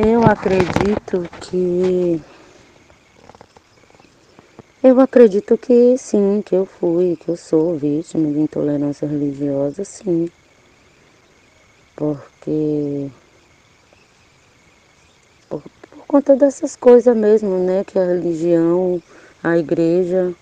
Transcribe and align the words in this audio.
Eu 0.00 0.22
acredito 0.22 1.28
que. 1.40 2.22
Eu 4.80 5.00
acredito 5.00 5.58
que 5.58 5.98
sim, 5.98 6.40
que 6.40 6.54
eu 6.54 6.64
fui, 6.64 7.16
que 7.16 7.28
eu 7.28 7.36
sou 7.36 7.76
vítima 7.76 8.30
de 8.30 8.38
intolerância 8.38 9.08
religiosa, 9.08 9.84
sim. 9.84 10.30
Porque. 11.96 13.10
Por, 15.48 15.64
por 15.90 16.06
conta 16.06 16.36
dessas 16.36 16.76
coisas 16.76 17.16
mesmo, 17.16 17.58
né? 17.58 17.82
Que 17.82 17.98
a 17.98 18.04
religião, 18.04 19.02
a 19.42 19.58
igreja, 19.58 20.32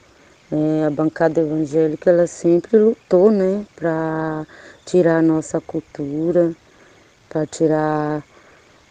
é, 0.53 0.85
a 0.85 0.91
bancada 0.91 1.41
evangélica, 1.41 2.11
ela 2.11 2.27
sempre 2.27 2.77
lutou, 2.77 3.31
né? 3.31 3.65
Para 3.75 4.47
tirar 4.85 5.21
a 5.21 5.23
nossa 5.23 5.63
cultura, 5.63 6.55
para 7.31 7.47
tirar 7.47 8.23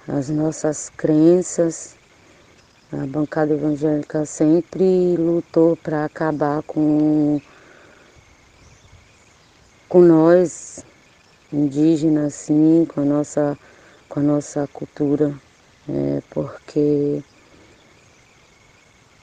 as 0.08 0.30
nossas 0.30 0.90
crenças. 0.96 1.96
A 2.92 3.06
bancada 3.08 3.54
evangélica 3.54 4.26
sempre 4.26 5.16
lutou 5.18 5.76
para 5.76 6.06
acabar 6.06 6.62
com, 6.64 7.42
com 9.90 10.02
nós, 10.02 10.86
indígenas, 11.52 12.36
assim, 12.36 12.86
com 12.94 13.02
a 13.02 13.06
nossa, 13.06 13.58
com 14.08 14.20
a 14.20 14.24
nossa 14.24 14.68
cultura, 14.72 15.34
é, 15.90 16.22
porque 16.30 17.24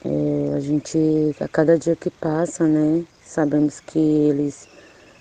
é, 0.05 0.53
a 0.55 0.59
gente, 0.59 0.99
a 1.39 1.47
cada 1.47 1.77
dia 1.77 1.95
que 1.95 2.09
passa, 2.09 2.67
né, 2.67 3.05
sabemos 3.23 3.79
que 3.79 3.99
eles 3.99 4.67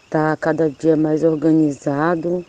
está 0.05 0.37
cada 0.37 0.69
dia 0.69 0.97
mais 0.97 1.23
organizado, 1.23 2.45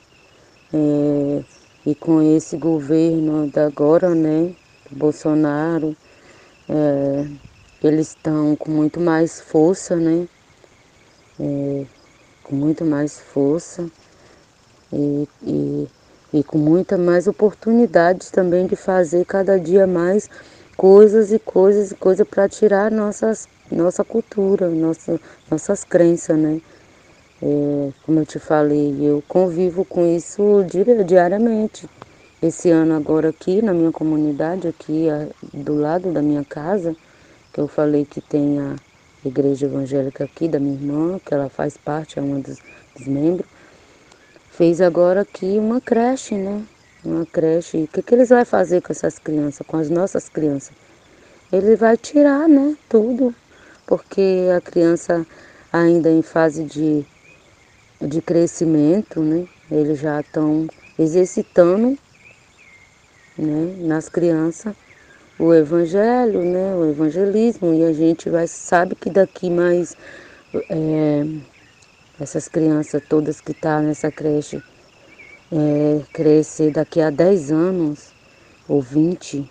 é, 0.73 1.43
e 1.85 1.93
com 1.93 2.21
esse 2.21 2.57
governo 2.57 3.47
da 3.47 3.65
agora, 3.65 4.15
né, 4.15 4.53
Bolsonaro, 4.91 5.95
é, 6.69 7.25
eles 7.83 8.09
estão 8.09 8.55
com 8.55 8.71
muito 8.71 8.99
mais 8.99 9.41
força, 9.41 9.95
né? 9.95 10.27
É, 11.39 11.85
com 12.43 12.55
muito 12.55 12.85
mais 12.85 13.19
força 13.19 13.89
e, 14.91 15.27
e, 15.41 15.87
e 16.33 16.43
com 16.43 16.57
muita 16.57 16.97
mais 16.97 17.27
oportunidades 17.27 18.29
também 18.29 18.67
de 18.67 18.75
fazer 18.75 19.25
cada 19.25 19.59
dia 19.59 19.87
mais 19.87 20.29
coisas 20.77 21.31
e 21.31 21.39
coisas 21.39 21.91
e 21.91 21.95
coisas 21.95 22.27
para 22.27 22.47
tirar 22.47 22.91
nossas, 22.91 23.47
nossa 23.71 24.03
cultura, 24.03 24.69
nossa, 24.69 25.19
nossas 25.49 25.83
crenças, 25.83 26.37
né? 26.37 26.61
É, 27.41 27.91
como 28.05 28.19
eu 28.19 28.25
te 28.25 28.39
falei, 28.39 28.95
eu 29.01 29.23
convivo 29.27 29.83
com 29.83 30.05
isso 30.05 30.65
diariamente. 31.05 31.89
Esse 32.41 32.69
ano 32.69 32.95
agora 32.95 33.29
aqui 33.29 33.61
na 33.61 33.73
minha 33.73 33.91
comunidade, 33.91 34.67
aqui 34.67 35.07
do 35.53 35.75
lado 35.75 36.11
da 36.11 36.21
minha 36.21 36.43
casa, 36.43 36.95
que 37.53 37.59
eu 37.59 37.67
falei 37.67 38.05
que 38.05 38.19
tem 38.19 38.59
a 38.59 38.75
igreja 39.25 39.65
evangélica 39.65 40.25
aqui 40.25 40.47
da 40.47 40.59
minha 40.59 40.75
irmã, 40.75 41.19
que 41.25 41.33
ela 41.33 41.49
faz 41.49 41.77
parte, 41.77 42.19
é 42.19 42.21
uma 42.21 42.39
dos, 42.39 42.59
dos 42.95 43.07
membros, 43.07 43.47
fez 44.51 44.81
agora 44.81 45.21
aqui 45.21 45.57
uma 45.57 45.79
creche, 45.79 46.35
né? 46.35 46.63
Uma 47.03 47.25
creche. 47.25 47.83
O 47.83 47.87
que, 47.87 48.01
que 48.01 48.13
eles 48.13 48.29
vão 48.29 48.45
fazer 48.45 48.81
com 48.81 48.91
essas 48.91 49.17
crianças, 49.17 49.65
com 49.65 49.77
as 49.77 49.89
nossas 49.89 50.29
crianças? 50.29 50.73
Ele 51.51 51.75
vai 51.75 51.95
tirar, 51.95 52.47
né? 52.47 52.75
Tudo, 52.89 53.33
porque 53.85 54.49
a 54.55 54.59
criança 54.59 55.25
ainda 55.71 56.09
em 56.09 56.21
fase 56.21 56.63
de 56.63 57.05
de 58.07 58.21
crescimento, 58.21 59.21
né? 59.21 59.47
Eles 59.71 59.99
já 59.99 60.19
estão 60.19 60.67
exercitando 60.97 61.97
né, 63.37 63.75
nas 63.79 64.09
crianças 64.09 64.75
o 65.39 65.53
evangelho, 65.53 66.43
né, 66.43 66.75
o 66.75 66.89
evangelismo, 66.89 67.73
e 67.73 67.83
a 67.83 67.91
gente 67.91 68.29
vai, 68.29 68.45
sabe 68.47 68.95
que 68.95 69.09
daqui 69.09 69.49
mais 69.49 69.97
é, 70.69 71.25
essas 72.19 72.47
crianças 72.47 73.01
todas 73.09 73.41
que 73.41 73.51
estão 73.51 73.79
tá 73.79 73.81
nessa 73.81 74.11
creche 74.11 74.61
é, 75.51 76.01
crescer 76.13 76.71
daqui 76.71 77.01
a 77.01 77.09
10 77.09 77.51
anos 77.51 78.13
ou 78.67 78.81
20, 78.81 79.49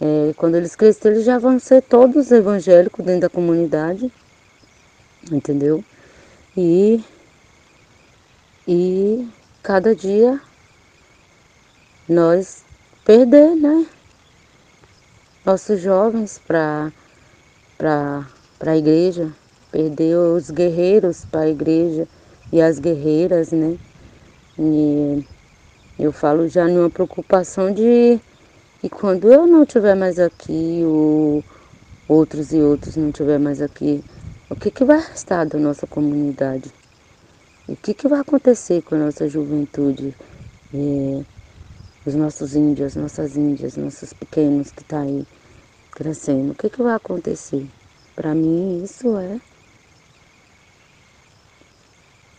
é, 0.00 0.32
quando 0.36 0.56
eles 0.56 0.76
crescerem, 0.76 1.16
eles 1.16 1.24
já 1.26 1.38
vão 1.38 1.58
ser 1.58 1.82
todos 1.82 2.30
evangélicos 2.30 3.04
dentro 3.04 3.22
da 3.22 3.28
comunidade, 3.28 4.12
entendeu? 5.30 5.84
E 6.56 7.02
e 8.66 9.28
cada 9.62 9.94
dia 9.94 10.40
nós 12.08 12.64
perder, 13.04 13.54
né? 13.54 13.86
Nossos 15.44 15.80
jovens 15.80 16.40
para 16.46 16.92
a 18.60 18.76
igreja, 18.76 19.32
perder 19.70 20.16
os 20.16 20.50
guerreiros 20.50 21.24
para 21.26 21.42
a 21.42 21.48
igreja 21.48 22.08
e 22.52 22.60
as 22.60 22.80
guerreiras, 22.80 23.52
né? 23.52 23.78
E 24.58 25.24
eu 25.98 26.10
falo 26.10 26.48
já 26.48 26.66
numa 26.66 26.90
preocupação 26.90 27.72
de 27.72 28.18
que 28.80 28.90
quando 28.90 29.32
eu 29.32 29.46
não 29.46 29.62
estiver 29.62 29.94
mais 29.94 30.18
aqui, 30.18 30.82
ou 30.84 31.44
outros 32.08 32.52
e 32.52 32.56
outros 32.56 32.96
não 32.96 33.10
estiver 33.10 33.38
mais 33.38 33.62
aqui, 33.62 34.02
o 34.50 34.56
que, 34.56 34.70
que 34.70 34.84
vai 34.84 34.98
restar 34.98 35.46
da 35.46 35.58
nossa 35.58 35.86
comunidade? 35.86 36.85
O 37.68 37.74
que, 37.74 37.92
que 37.92 38.06
vai 38.06 38.20
acontecer 38.20 38.80
com 38.82 38.94
a 38.94 38.98
nossa 38.98 39.26
juventude? 39.26 40.14
É, 40.72 41.24
os 42.06 42.14
nossos 42.14 42.54
índios, 42.54 42.94
nossas 42.94 43.36
índias, 43.36 43.76
nossos 43.76 44.12
pequenos 44.12 44.70
que 44.70 44.82
estão 44.82 45.00
tá 45.00 45.04
aí 45.04 45.26
crescendo. 45.90 46.52
O 46.52 46.54
que, 46.54 46.70
que 46.70 46.80
vai 46.80 46.94
acontecer? 46.94 47.66
Para 48.14 48.36
mim 48.36 48.84
isso 48.84 49.18
é 49.18 49.40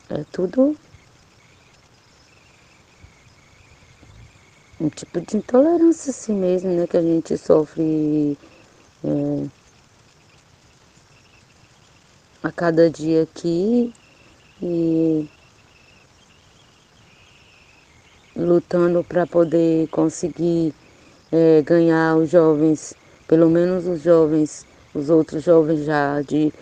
é 0.09 0.23
tudo 0.31 0.77
um 4.79 4.87
tipo 4.89 5.19
de 5.19 5.35
intolerância 5.35 6.11
assim 6.11 6.33
mesmo, 6.33 6.71
né? 6.71 6.87
Que 6.87 6.95
a 6.95 7.01
gente 7.01 7.37
sofre 7.37 8.37
é, 9.03 9.47
a 12.41 12.49
cada 12.49 12.89
dia 12.89 13.23
aqui 13.23 13.93
e 14.61 15.27
lutando 18.35 19.03
para 19.03 19.25
poder 19.25 19.87
conseguir 19.87 20.73
é, 21.31 21.61
ganhar 21.63 22.15
os 22.15 22.29
jovens, 22.29 22.93
pelo 23.27 23.49
menos 23.49 23.87
os 23.87 24.01
jovens, 24.01 24.65
os 24.93 25.09
outros 25.09 25.43
jovens 25.43 25.85
já 25.85 26.21
de 26.21 26.53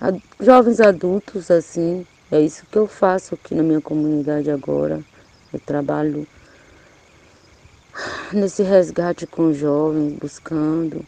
a, 0.00 0.12
jovens 0.40 0.80
adultos 0.80 1.50
assim. 1.50 2.06
É 2.30 2.40
isso 2.40 2.64
que 2.70 2.78
eu 2.78 2.86
faço 2.86 3.34
aqui 3.34 3.54
na 3.54 3.62
minha 3.62 3.80
comunidade 3.80 4.50
agora. 4.50 5.00
Eu 5.52 5.60
trabalho 5.60 6.26
nesse 8.32 8.62
resgate 8.62 9.26
com 9.26 9.52
jovens, 9.52 10.14
buscando, 10.14 11.04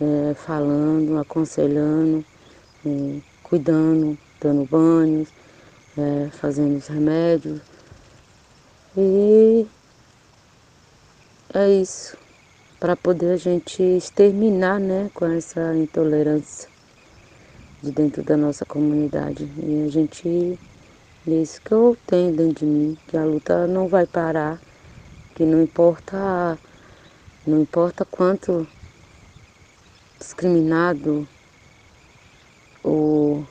é, 0.00 0.34
falando, 0.34 1.18
aconselhando, 1.18 2.24
é, 2.84 3.20
cuidando, 3.42 4.18
dando 4.40 4.64
banhos, 4.66 5.28
é, 5.96 6.30
fazendo 6.30 6.76
os 6.76 6.86
remédios. 6.86 7.60
E 8.96 9.66
é 11.54 11.68
isso, 11.68 12.16
para 12.78 12.96
poder 12.96 13.32
a 13.32 13.36
gente 13.36 13.82
exterminar 13.82 14.78
né, 14.78 15.10
com 15.14 15.26
essa 15.26 15.74
intolerância 15.74 16.68
de 17.82 17.90
dentro 17.90 18.22
da 18.22 18.36
nossa 18.36 18.64
comunidade. 18.64 19.50
E 19.58 19.84
a 19.86 19.90
gente, 19.90 20.58
é 21.26 21.30
isso 21.30 21.60
que 21.62 21.72
eu 21.72 21.96
tenho 22.06 22.36
dentro 22.36 22.66
de 22.66 22.66
mim, 22.66 22.98
que 23.06 23.16
a 23.16 23.24
luta 23.24 23.66
não 23.66 23.88
vai 23.88 24.06
parar, 24.06 24.60
que 25.34 25.44
não 25.44 25.62
importa, 25.62 26.58
não 27.46 27.60
importa 27.60 28.04
quanto 28.04 28.66
discriminado 30.18 31.26
ou 32.82 33.46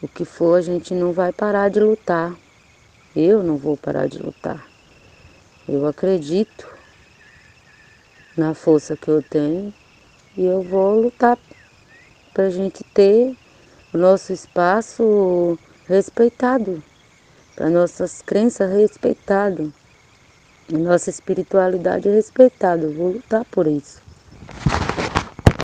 o 0.00 0.08
que 0.08 0.24
for, 0.24 0.56
a 0.56 0.62
gente 0.62 0.94
não 0.94 1.12
vai 1.12 1.32
parar 1.32 1.68
de 1.68 1.80
lutar. 1.80 2.34
Eu 3.16 3.42
não 3.42 3.56
vou 3.56 3.76
parar 3.76 4.08
de 4.08 4.18
lutar. 4.18 4.64
Eu 5.68 5.86
acredito 5.86 6.68
na 8.36 8.54
força 8.54 8.96
que 8.96 9.08
eu 9.08 9.22
tenho 9.22 9.74
e 10.36 10.44
eu 10.44 10.62
vou 10.62 11.00
lutar 11.00 11.36
para 12.32 12.44
a 12.44 12.50
gente 12.50 12.84
ter 12.94 13.36
o 13.92 13.98
nosso 13.98 14.32
espaço 14.32 15.58
respeitado, 15.86 16.82
para 17.56 17.68
nossas 17.68 18.22
crenças 18.22 18.70
respeitado, 18.70 19.72
nossa 20.70 21.10
espiritualidade 21.10 22.08
respeitada. 22.08 22.84
Eu 22.84 22.92
vou 22.92 23.12
lutar 23.12 23.44
por 23.46 23.66
isso. 23.66 24.00